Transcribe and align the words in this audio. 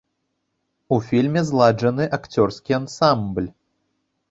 У 0.97 0.97
фільме 1.09 1.43
зладжаны 1.51 2.09
акцёрскі 2.19 2.71
ансамбль. 2.81 3.49